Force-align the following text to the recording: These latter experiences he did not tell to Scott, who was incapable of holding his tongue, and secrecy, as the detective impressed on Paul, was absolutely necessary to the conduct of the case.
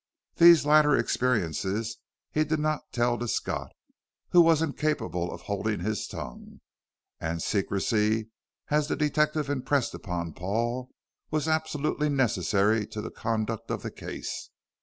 These 0.37 0.65
latter 0.65 0.95
experiences 0.95 1.97
he 2.31 2.43
did 2.43 2.59
not 2.59 2.91
tell 2.91 3.19
to 3.19 3.27
Scott, 3.27 3.71
who 4.31 4.41
was 4.41 4.63
incapable 4.63 5.31
of 5.31 5.41
holding 5.41 5.81
his 5.81 6.07
tongue, 6.07 6.59
and 7.19 7.39
secrecy, 7.39 8.31
as 8.69 8.87
the 8.87 8.95
detective 8.95 9.47
impressed 9.47 9.93
on 10.07 10.33
Paul, 10.33 10.89
was 11.29 11.47
absolutely 11.47 12.09
necessary 12.09 12.87
to 12.87 12.99
the 12.99 13.11
conduct 13.11 13.69
of 13.69 13.83
the 13.83 13.91
case. 13.91 14.49